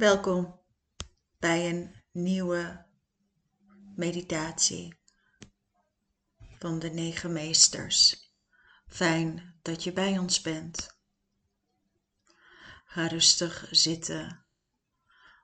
[0.00, 0.60] Welkom
[1.38, 2.86] bij een nieuwe
[3.96, 4.98] meditatie
[6.58, 8.28] van de negen meesters.
[8.86, 11.00] Fijn dat je bij ons bent.
[12.84, 14.46] Ga rustig zitten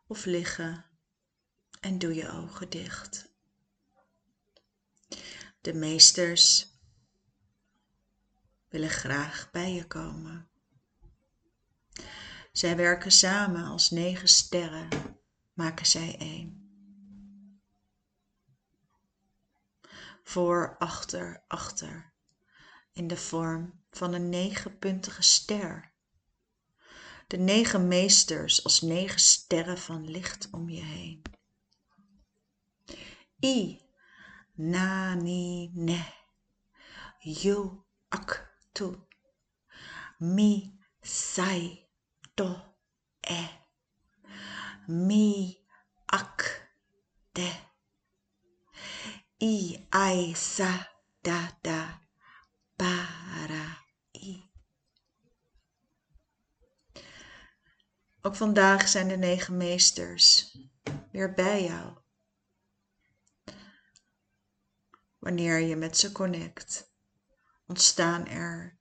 [0.06, 0.84] of liggen
[1.80, 3.32] en doe je ogen dicht.
[5.60, 6.66] De meesters
[8.68, 10.50] willen graag bij je komen.
[12.56, 14.88] Zij werken samen als negen sterren,
[15.52, 16.70] maken zij één.
[20.22, 22.12] Voor, achter, achter,
[22.92, 25.92] in de vorm van een negenpuntige ster.
[27.26, 31.22] De negen meesters als negen sterren van licht om je heen.
[33.40, 33.80] I,
[34.54, 36.04] na, ni, ne,
[37.18, 37.70] yu,
[38.08, 38.94] ak, tu,
[40.18, 41.85] mi, sai,
[42.36, 42.48] to
[43.30, 43.42] e
[44.88, 45.56] mi
[46.06, 46.68] ak
[47.32, 47.50] de.
[49.40, 50.70] I ai sa
[51.22, 51.80] da da
[52.76, 53.66] para
[54.12, 54.50] i.
[58.22, 60.58] Ook vandaag zijn de negen meesters
[61.12, 61.98] weer bij jou.
[65.18, 66.92] Wanneer je met ze connect,
[67.66, 68.78] ontstaan er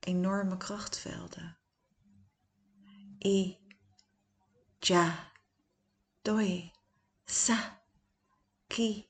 [0.00, 1.57] enorme krachtvelden
[3.24, 3.58] i
[4.88, 5.32] ja
[6.22, 6.72] doi
[7.26, 7.58] sa
[8.68, 9.08] ki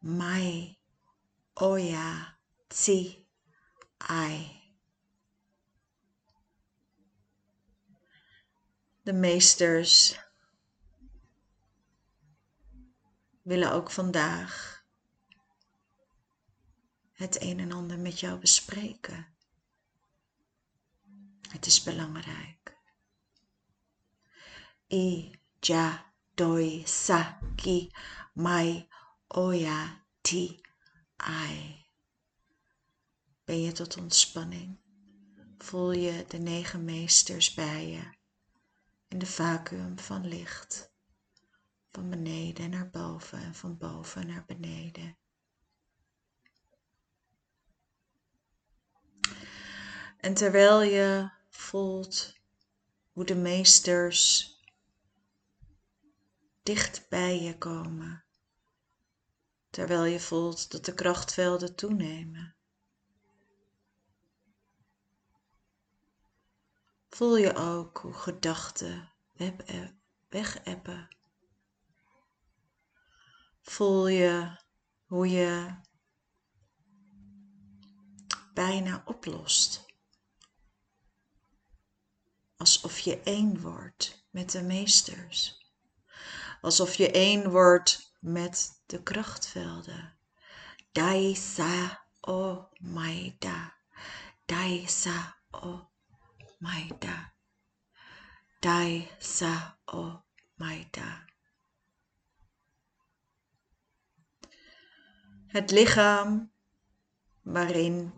[0.00, 0.76] mai
[3.98, 4.60] ai
[9.02, 10.18] De meesters
[13.42, 14.84] willen ook vandaag
[17.12, 19.26] het een en ander met jou bespreken.
[21.48, 22.81] Het is belangrijk
[24.92, 25.86] i ja
[26.36, 27.90] doi sa ki
[28.34, 28.88] mai
[29.28, 29.78] oya
[30.22, 30.60] ti
[31.18, 31.86] ai.
[33.44, 34.76] Ben je tot ontspanning?
[35.58, 38.04] Voel je de negen meesters bij je
[39.08, 40.92] in de vacuüm van licht,
[41.90, 45.16] van beneden naar boven en van boven naar beneden.
[50.16, 52.36] En terwijl je voelt
[53.12, 54.51] hoe de meesters
[56.62, 58.24] dicht bij je komen,
[59.70, 62.56] terwijl je voelt dat de krachtvelden toenemen.
[67.08, 69.12] Voel je ook hoe gedachten
[70.28, 71.08] wegeppen.
[73.60, 74.60] Voel je
[75.04, 75.80] hoe je
[78.54, 79.86] bijna oplost.
[82.56, 85.61] Alsof je één wordt met de meesters
[86.62, 90.16] alsof je één wordt met de krachtvelden.
[90.92, 93.74] Dai sa o maida.
[94.46, 95.90] Dai sa o
[96.58, 97.34] maida.
[98.60, 100.22] Dai sa o
[100.54, 101.24] maida.
[105.46, 106.52] Het lichaam
[107.42, 108.12] waarin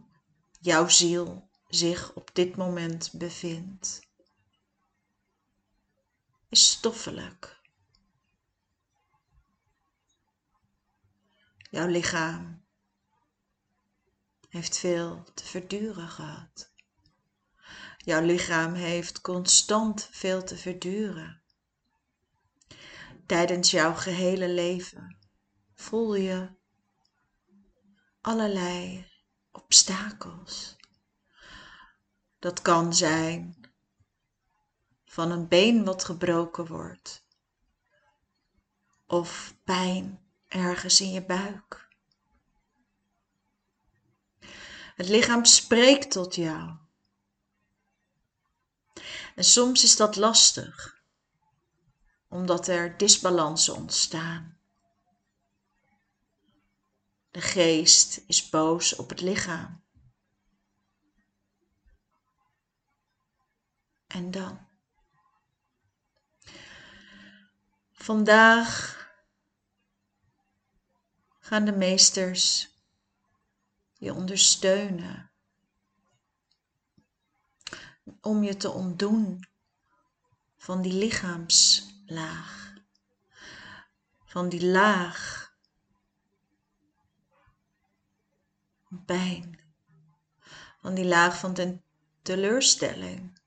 [0.60, 4.08] jouw ziel zich op dit moment bevindt,
[6.48, 7.62] is stoffelijk.
[11.74, 12.64] Jouw lichaam
[14.48, 16.72] heeft veel te verduren gehad.
[17.96, 21.42] Jouw lichaam heeft constant veel te verduren.
[23.26, 25.18] Tijdens jouw gehele leven
[25.74, 26.48] voel je
[28.20, 29.06] allerlei
[29.52, 30.76] obstakels.
[32.38, 33.70] Dat kan zijn
[35.04, 37.26] van een been wat gebroken wordt,
[39.06, 40.23] of pijn
[40.54, 41.88] ergens in je buik.
[44.94, 46.76] Het lichaam spreekt tot jou.
[49.34, 51.02] En soms is dat lastig,
[52.28, 54.58] omdat er disbalansen ontstaan.
[57.30, 59.82] De geest is boos op het lichaam.
[64.06, 64.68] En dan?
[67.92, 69.03] Vandaag
[71.44, 72.74] gaan de meesters
[73.92, 75.30] je ondersteunen?
[78.20, 79.48] Om je te ontdoen
[80.56, 82.74] van die lichaamslaag,
[84.24, 85.52] van die laag
[89.06, 89.60] pijn,
[90.80, 91.82] van die laag van
[92.22, 93.38] teleurstelling.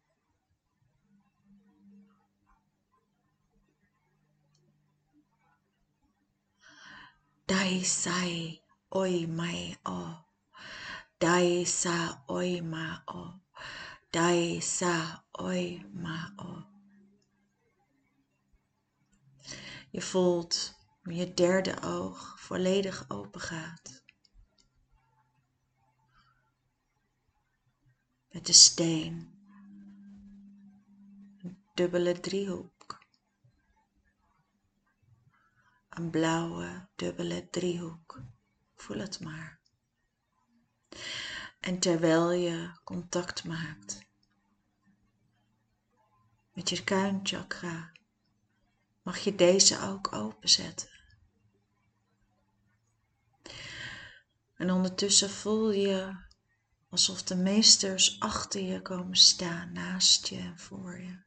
[7.47, 10.01] Dai sai oi mai o.
[11.17, 13.23] Dai sa oi ma o.
[14.11, 15.65] Dai sa oi
[16.03, 16.17] ma
[16.49, 16.51] o.
[19.91, 24.03] Je voelt hoe je derde oog volledig open gaat.
[28.29, 29.15] Met de steen.
[31.37, 32.76] Een dubbele driehoek.
[35.97, 38.21] Een blauwe dubbele driehoek.
[38.75, 39.59] Voel het maar.
[41.59, 44.05] En terwijl je contact maakt
[46.53, 47.91] met je kuinchakra,
[49.01, 50.89] mag je deze ook openzetten.
[54.55, 56.25] En ondertussen voel je
[56.89, 61.23] alsof de meesters achter je komen staan, naast je en voor je.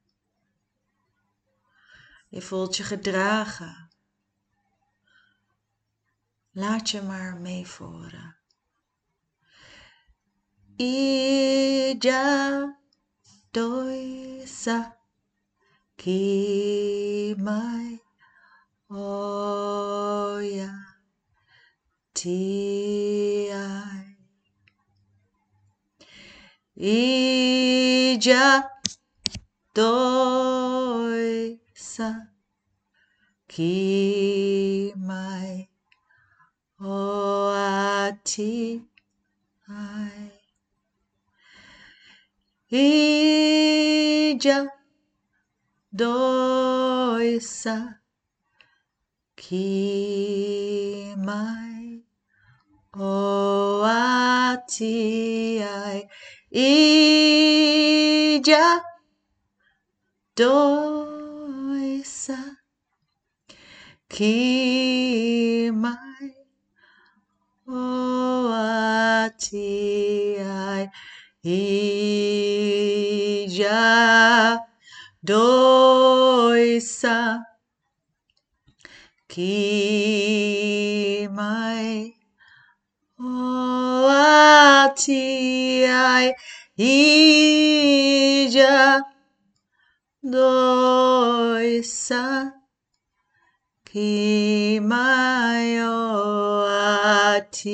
[2.28, 3.89] Je voelt je gedragen.
[6.52, 8.36] Laat je maar meevoeren.
[10.76, 12.22] Ija
[13.50, 14.96] doisa
[15.96, 18.00] ki mai
[18.90, 20.72] oya
[22.12, 24.16] ti ai.
[26.74, 28.70] Ija
[29.74, 30.70] doisa
[33.46, 35.69] ki mai
[36.82, 38.82] O a ti
[39.68, 40.32] ai.
[42.72, 44.58] Ija
[45.92, 47.76] doisa
[49.36, 52.02] que mai
[52.96, 56.08] o a ti ai.
[56.50, 57.60] Ija
[60.34, 61.20] doisa
[64.08, 66.09] que mai
[71.42, 74.62] e já
[75.22, 77.42] doisa
[79.28, 82.14] que mai
[86.76, 89.02] e já
[90.22, 92.52] doisa
[93.84, 95.80] que mai
[97.40, 97.72] Atiai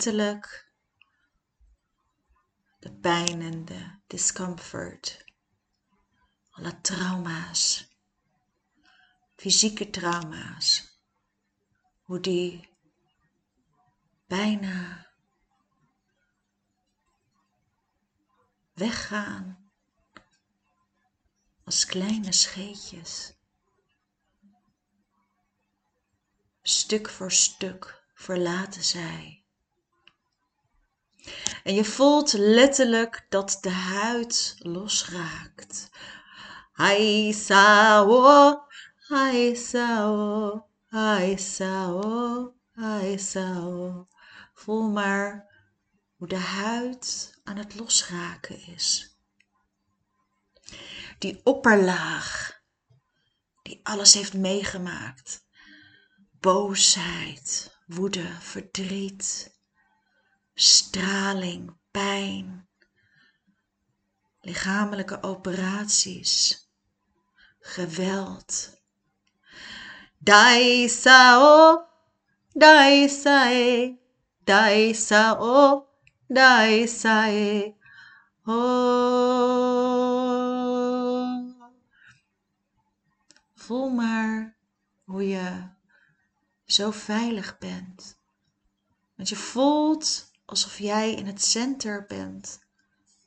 [0.00, 0.42] de
[3.00, 5.24] pijn en de discomfort,
[6.50, 7.88] alle trauma's,
[9.36, 10.98] fysieke trauma's,
[12.02, 12.68] hoe die
[14.26, 15.06] bijna
[18.72, 19.70] weggaan
[21.64, 23.34] als kleine scheetjes.
[26.62, 29.39] Stuk voor stuk verlaten zij.
[31.64, 35.90] En je voelt letterlijk dat de huid losraakt.
[36.72, 38.62] Hai sao,
[38.96, 44.08] hai sao, hai sao, hai sao.
[44.54, 45.48] Voel maar
[46.16, 49.16] hoe de huid aan het losraken is.
[51.18, 52.58] Die opperlaag
[53.62, 55.46] die alles heeft meegemaakt.
[56.40, 59.58] Boosheid, woede, verdriet,
[60.60, 62.68] straling, pijn,
[64.40, 66.68] lichamelijke operaties,
[67.60, 68.78] geweld.
[70.18, 71.88] Dai sao
[72.52, 73.98] Daisae,
[74.44, 75.88] Daisa o,
[76.28, 77.76] Daisae
[78.44, 78.58] o.
[83.54, 84.56] Voel maar
[85.04, 85.68] hoe je
[86.64, 88.18] zo veilig bent.
[89.16, 92.58] Want je voelt alsof jij in het center bent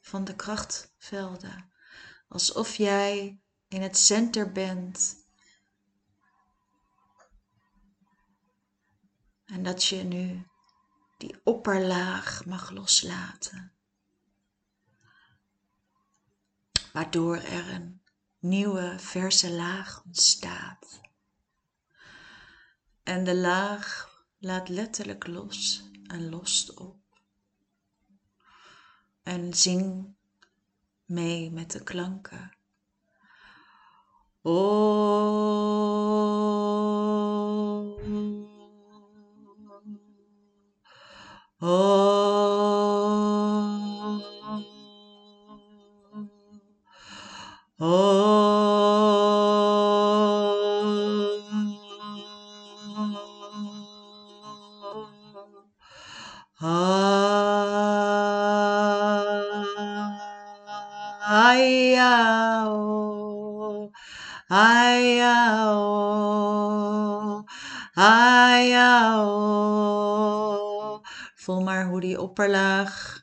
[0.01, 1.71] van de krachtvelden.
[2.27, 5.15] Alsof jij in het center bent.
[9.45, 10.47] En dat je nu
[11.17, 13.73] die opperlaag mag loslaten.
[16.93, 18.01] Waardoor er een
[18.39, 21.01] nieuwe verse laag ontstaat.
[23.03, 27.02] En de laag laat letterlijk los en lost op.
[29.23, 30.15] En zing
[31.05, 32.51] mee met de klanken.
[71.35, 73.21] Voel maar hoe die opperlaag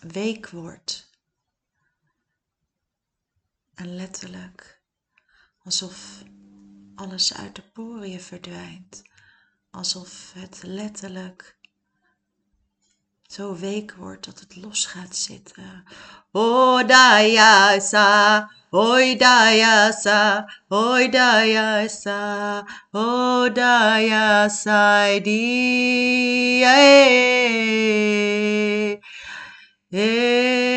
[0.00, 1.10] week wordt.
[3.74, 4.82] En letterlijk
[5.58, 6.22] alsof
[6.94, 9.02] alles uit de poriën verdwijnt.
[9.70, 11.53] Alsof het letterlijk
[13.26, 15.84] zo week wordt dat het los gaat zitten.
[16.32, 22.62] Oh, daya sa, oi daya sa, oi daya sa,
[22.92, 26.62] oh daya sa di.
[26.64, 27.30] Eh,
[29.90, 30.73] eh,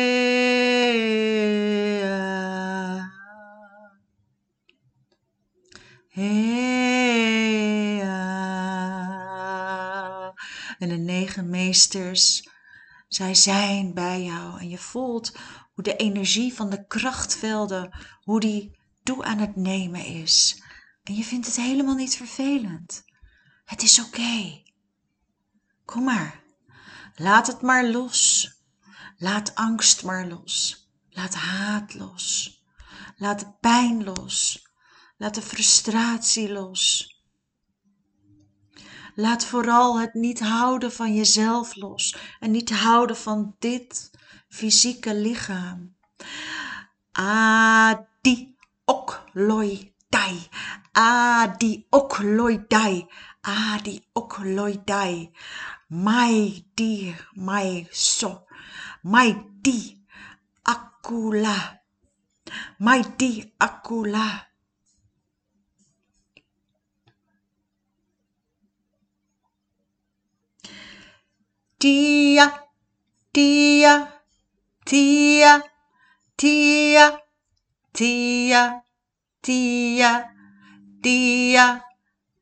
[11.36, 12.48] meesters
[13.08, 15.32] zij zijn bij jou en je voelt
[15.74, 20.62] hoe de energie van de krachtvelden, hoe die toe aan het nemen is.
[21.02, 23.04] En je vindt het helemaal niet vervelend.
[23.64, 24.62] Het is oké.
[25.84, 26.42] Kom maar.
[27.14, 28.50] Laat het maar los.
[29.16, 30.86] Laat angst maar los.
[31.08, 32.58] Laat haat los.
[33.16, 34.66] Laat pijn los.
[35.16, 37.12] Laat de frustratie los.
[39.20, 44.10] Laat vooral het niet houden van jezelf los en niet houden van dit
[44.48, 45.96] fysieke lichaam.
[47.12, 50.48] Adi okloi dai.
[50.92, 53.06] Adi okloi dai.
[53.40, 55.30] Adi okloi dai.
[55.88, 58.46] Mai di mai so.
[59.02, 60.04] Mai di
[60.62, 61.82] akula.
[62.78, 64.47] Mai di akula.
[71.78, 72.46] Tia,
[73.32, 74.08] tia,
[74.84, 75.62] tia,
[76.36, 77.20] tia,
[77.94, 78.82] tia,
[79.40, 80.12] tia,
[81.00, 81.66] tia,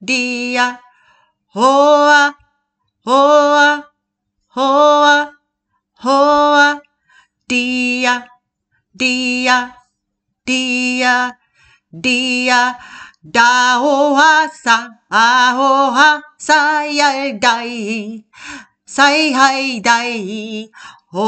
[0.01, 0.81] dia,
[1.53, 2.33] hoa,
[3.05, 3.85] hoa,
[4.57, 5.33] hoa,
[6.01, 6.81] hoa,
[7.47, 8.25] dia,
[8.97, 9.77] dia,
[10.47, 11.37] dia,
[11.93, 12.79] dia,
[13.21, 18.25] da hoa sa, hoa sa ya dai,
[18.97, 19.93] 采配大
[21.13, 21.27] 法。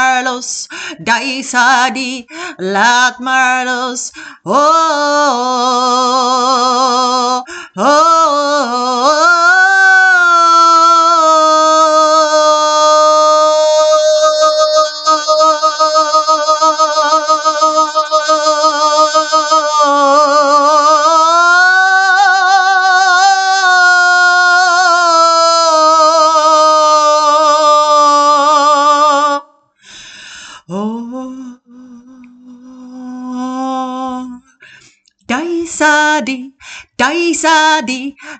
[0.00, 0.66] Laat maar los.
[0.98, 2.26] Daisadi,
[2.56, 4.10] laat maar los.
[4.42, 4.56] Oh,
[7.74, 9.69] oh, oh.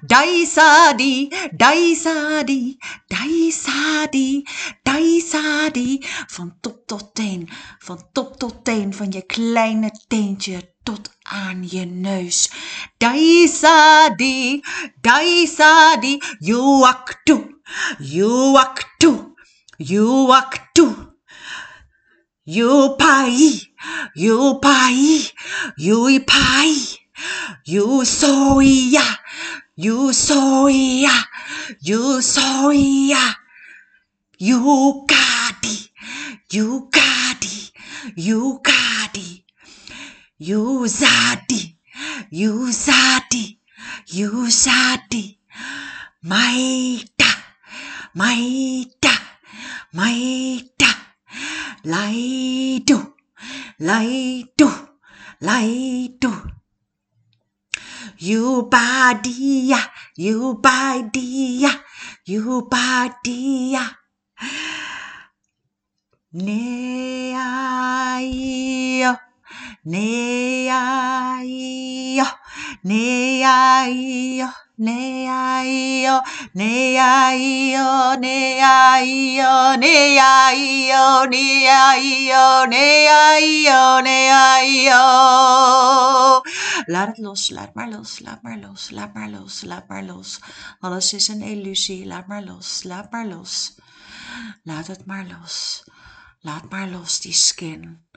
[0.07, 2.77] Daisadi, Daisadi,
[3.09, 4.43] Daisadi,
[4.83, 6.05] Daisadi.
[6.27, 11.85] Van top tot teen, van top tot teen, van je kleine teentje tot aan je
[11.85, 12.51] neus.
[12.99, 14.61] Daisadi,
[15.01, 17.61] Daisadi, yuaktu,
[17.99, 19.35] yuaktu,
[19.77, 21.11] yuaktu.
[22.51, 23.63] Yupai,
[25.77, 27.00] Yupai,
[27.65, 29.05] You so ya,
[29.77, 31.17] you so ya,
[31.81, 33.35] you so ya,
[34.39, 35.89] you got it,
[36.51, 37.73] you got it,
[38.17, 39.43] you got it,
[40.39, 41.77] you zati,
[42.31, 43.59] you zati,
[44.09, 45.39] you zati,
[46.25, 47.31] maita,
[48.15, 49.15] maita,
[49.93, 50.91] maita,
[51.85, 53.15] laidu,
[53.79, 54.71] laidu,
[55.41, 56.60] laidu.
[58.21, 59.81] You badia,
[60.17, 61.73] you ya
[62.27, 63.97] you badia.
[66.33, 69.17] Ne aio,
[69.85, 72.40] ne yo.
[72.83, 74.55] Yubadia, Yubadia, Yubadia.
[74.81, 76.23] Neaio,
[76.57, 78.17] neaio, neaio.
[78.17, 85.03] Neaio, neaio, neaio, neaio, neaio, neaio, neaio.
[86.89, 90.41] Laat het los, laat maar los, laat maar los, laat maar los, laat maar los.
[90.81, 93.77] Alles is een illusie, laat maar los, laat maar los.
[94.65, 95.85] Laat het maar los,
[96.41, 98.09] laat maar los die skin.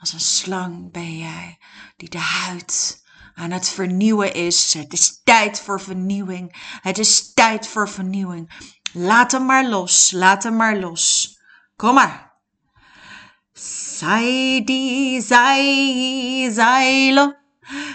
[0.00, 1.58] Als een slang ben jij,
[1.96, 3.06] die de huid
[3.38, 4.74] aan het vernieuwen is.
[4.74, 6.76] Het is tijd voor vernieuwing.
[6.80, 8.72] Het is tijd voor vernieuwing.
[8.92, 10.10] Laat hem maar los.
[10.10, 11.36] Laat hem maar los.
[11.76, 12.32] Kom maar.
[13.98, 17.34] Zaidi, zai, zailo.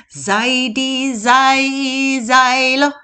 [0.07, 3.02] Zaidi, zai, zailo.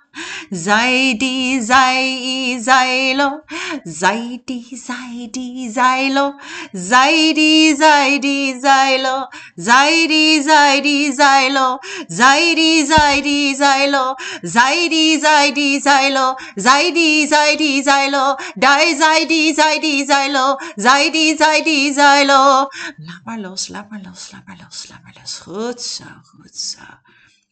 [0.52, 3.42] Zaidi, zai, zailo.
[3.86, 6.34] Zaidi, zaidi, zailo.
[6.74, 9.30] Zaidi, zaidi, zailo.
[9.58, 11.80] Zaidi, zaidi, zailo.
[12.10, 14.16] Zaidi, zaidi, zailo.
[14.44, 16.36] Zaidi, zaidi, zailo.
[16.58, 18.36] Zaidi, zaidi, zailo.
[18.56, 20.58] Dai, zaidi, zaidi, zailo.
[20.78, 22.70] Zaidi, zaidi, zailo.
[22.98, 25.40] Laat maar los, laat maar los, laat maar los, laat maar los.
[25.40, 26.82] Goed zo, goed zo.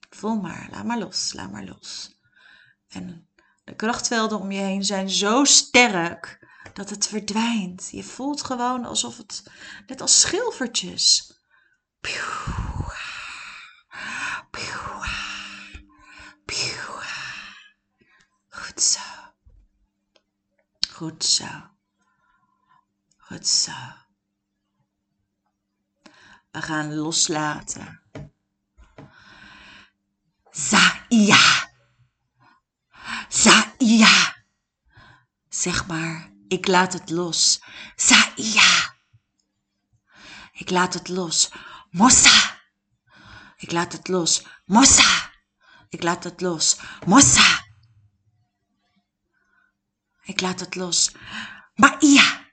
[0.10, 2.16] Voel maar, laat maar los, laat maar los.
[2.88, 3.28] En
[3.63, 7.89] de krachtvelden om je heen zijn zo sterk dat het verdwijnt.
[7.91, 9.43] Je voelt gewoon alsof het,
[9.88, 11.36] net als schilfertjes.
[18.50, 19.00] Goed zo.
[20.89, 21.45] Goed zo.
[23.17, 23.71] Goed zo.
[26.52, 28.02] We gaan loslaten.
[30.52, 31.66] Zaia.
[33.30, 34.36] Saia.
[35.50, 37.62] Zeg maar, ik laat het los.
[37.96, 38.96] Saia.
[40.52, 41.52] Ik laat het los.
[41.90, 42.60] Mossa.
[43.58, 44.46] Ik laat het los.
[44.66, 45.32] Mossa.
[45.90, 46.78] Ik laat het los.
[47.06, 47.66] Mossa.
[50.24, 51.12] Ik laat het los.
[51.76, 52.46] Maia.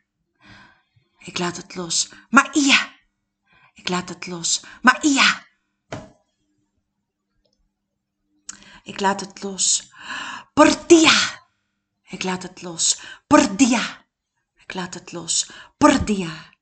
[1.18, 2.08] Ik laat het los.
[2.30, 2.92] Maia.
[3.74, 4.62] Ik laat het los.
[4.82, 5.46] Maia.
[8.82, 9.92] Ik laat het los.
[10.54, 11.42] Portia.
[12.02, 13.00] Ik laat het los.
[13.26, 14.06] Pordia.
[14.54, 15.50] Ik laat het los.
[15.78, 16.52] Pordia.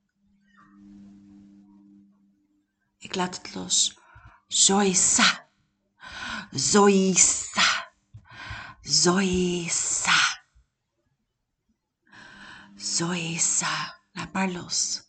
[2.99, 3.99] Ik laat het los.
[4.49, 5.49] Zoisa.
[6.51, 7.93] Zoisa.
[8.81, 10.21] Zoisa.
[12.77, 14.01] Zoisa.
[14.13, 15.03] Laat maar los.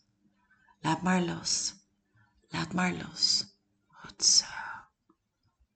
[0.79, 1.73] Laat maar los.
[2.49, 3.45] Laat maar los.
[3.87, 4.45] Goed zo.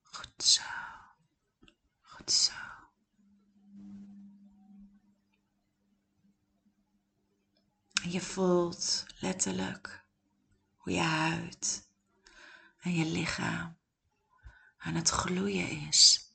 [0.02, 0.62] Goed zo.
[2.02, 2.52] Goed zo.
[8.02, 10.04] En je voelt letterlijk
[10.76, 11.88] hoe je huid
[12.80, 13.76] en je lichaam
[14.78, 16.32] aan het gloeien is.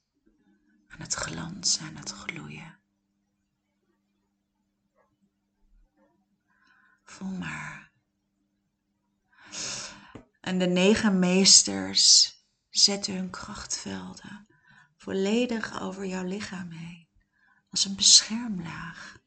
[0.87, 2.79] Aan het glanzen, aan het gloeien.
[7.03, 7.91] Voel maar.
[10.41, 12.35] En de negen meesters
[12.69, 14.47] zetten hun krachtvelden
[14.97, 17.07] volledig over jouw lichaam heen.
[17.69, 19.21] Als een beschermlaag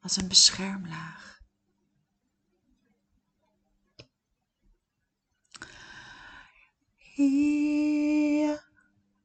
[0.00, 1.40] als een beschermlaag.
[6.96, 8.68] Hier,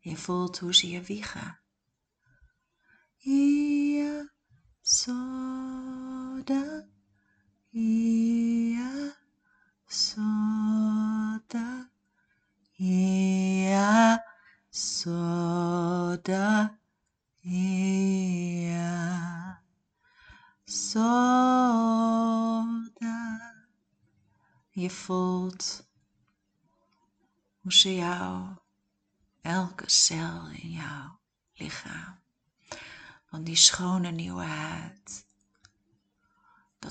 [0.00, 1.60] Je voelt hoe ze je wiegen.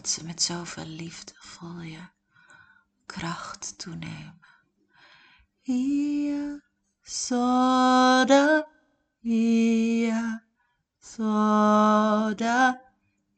[0.06, 2.00] Dat ze met zoveel liefde vol je
[3.06, 4.40] kracht toenemen.
[5.64, 6.62] Ia
[7.02, 8.68] soda,
[9.22, 10.44] ia
[11.00, 12.82] soda,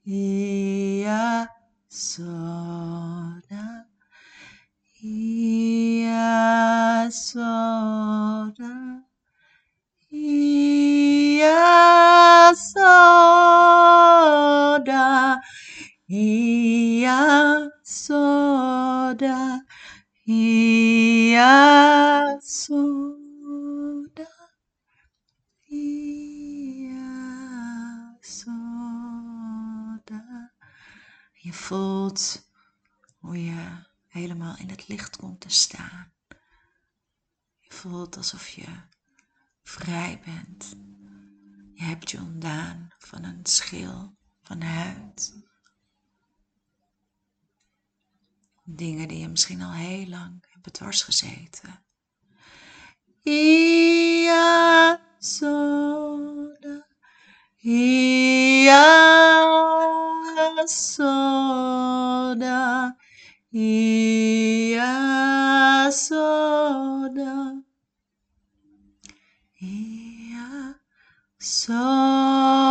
[0.04, 1.56] ia
[1.88, 3.88] soda,
[5.02, 9.04] ia soda,
[10.10, 14.08] ia soda,
[16.10, 19.66] ia soda,
[20.26, 21.52] ia
[22.42, 24.28] soda,
[25.70, 27.04] ia
[28.22, 28.56] soda.
[31.34, 32.50] Je voelt
[33.20, 36.12] hoe je helemaal in het licht komt te staan.
[37.60, 38.82] Je voelt alsof je
[39.64, 40.76] vrij bent.
[41.74, 45.46] Je hebt je ontdaan van een schil van huid.
[48.70, 51.84] Dingen die je misschien al heel lang hebben dwars gezeten.
[53.24, 56.88] Ia soda,
[57.62, 58.84] ia
[60.66, 61.48] soda,
[63.50, 64.92] ia
[65.92, 67.64] soda,
[69.60, 70.80] ia
[71.38, 72.68] soda.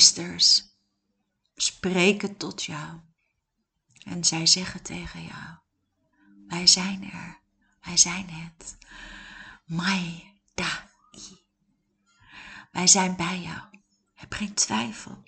[0.00, 0.64] Meesters
[1.56, 3.00] spreken tot jou
[4.04, 5.56] en zij zeggen tegen jou:
[6.46, 7.40] Wij zijn er,
[7.80, 8.76] wij zijn het.
[9.64, 10.88] Mai da.
[12.70, 13.60] Wij zijn bij jou.
[14.14, 15.22] Heb geen twijfel.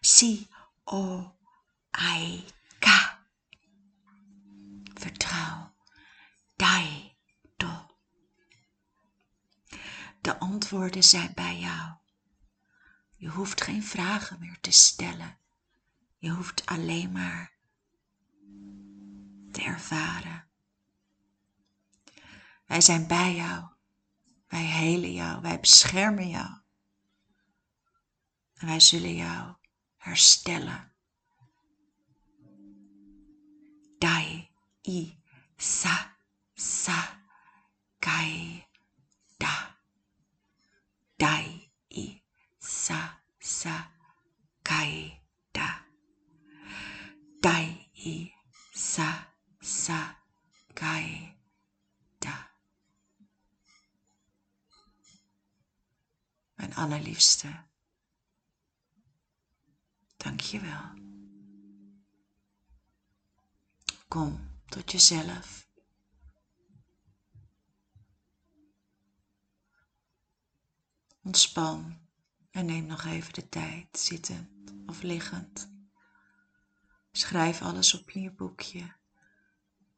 [0.00, 0.48] Si
[0.84, 1.34] o
[1.90, 2.44] ai
[2.78, 3.18] ka.
[4.94, 5.74] Vertrouw.
[6.56, 7.16] Dai
[7.56, 7.86] do.
[10.20, 11.96] De antwoorden zijn bij jou.
[13.18, 15.38] Je hoeft geen vragen meer te stellen.
[16.18, 17.52] Je hoeft alleen maar
[19.52, 20.48] te ervaren.
[22.66, 23.64] Wij zijn bij jou.
[24.48, 25.40] Wij helen jou.
[25.40, 26.50] Wij beschermen jou.
[28.54, 29.54] En wij zullen jou
[29.96, 30.92] herstellen.
[33.98, 34.50] Dai,
[34.82, 35.22] i,
[35.56, 36.16] sa,
[36.54, 37.20] sa,
[37.98, 38.66] kai,
[39.36, 39.76] da.
[41.16, 41.57] Dai,
[42.88, 43.90] sa, sa,
[44.64, 45.20] kai,
[45.52, 45.84] da.
[47.44, 48.32] Dai, i,
[48.72, 49.08] sa,
[49.60, 50.16] sa,
[50.72, 51.36] kai,
[52.18, 52.36] da.
[56.54, 57.66] Mijn allerliefste,
[60.16, 60.86] dank je wel.
[64.08, 65.66] Kom tot jezelf.
[71.22, 72.07] Ontspan
[72.58, 74.48] en neem nog even de tijd, zittend
[74.86, 75.70] of liggend.
[77.12, 78.94] Schrijf alles op je boekje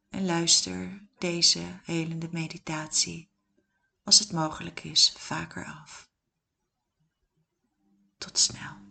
[0.09, 3.31] en luister deze helende meditatie,
[4.05, 6.11] als het mogelijk is, vaker af.
[8.19, 8.90] Tot snel.